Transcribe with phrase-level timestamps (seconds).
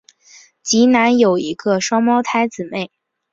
[0.63, 2.89] 基南有一个双胞胎姊妹。